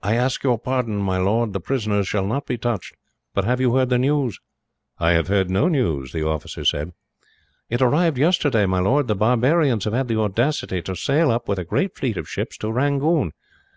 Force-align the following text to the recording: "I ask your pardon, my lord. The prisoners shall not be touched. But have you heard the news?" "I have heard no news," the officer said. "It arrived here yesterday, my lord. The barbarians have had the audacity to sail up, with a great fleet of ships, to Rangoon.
"I 0.00 0.14
ask 0.14 0.44
your 0.44 0.60
pardon, 0.60 0.98
my 0.98 1.16
lord. 1.18 1.52
The 1.52 1.58
prisoners 1.58 2.06
shall 2.06 2.24
not 2.24 2.46
be 2.46 2.56
touched. 2.56 2.94
But 3.34 3.44
have 3.46 3.60
you 3.60 3.74
heard 3.74 3.88
the 3.88 3.98
news?" 3.98 4.38
"I 5.00 5.10
have 5.14 5.26
heard 5.26 5.50
no 5.50 5.66
news," 5.66 6.12
the 6.12 6.24
officer 6.24 6.64
said. 6.64 6.92
"It 7.68 7.82
arrived 7.82 8.16
here 8.16 8.26
yesterday, 8.26 8.66
my 8.66 8.78
lord. 8.78 9.08
The 9.08 9.16
barbarians 9.16 9.82
have 9.82 9.92
had 9.92 10.06
the 10.06 10.20
audacity 10.20 10.82
to 10.82 10.94
sail 10.94 11.32
up, 11.32 11.48
with 11.48 11.58
a 11.58 11.64
great 11.64 11.96
fleet 11.96 12.16
of 12.16 12.28
ships, 12.28 12.56
to 12.58 12.70
Rangoon. 12.70 13.32